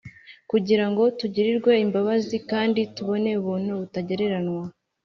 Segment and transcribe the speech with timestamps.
[0.51, 4.63] kugira ngo tugirirwe imbabazi kandi tubone ubuntu butagereranywa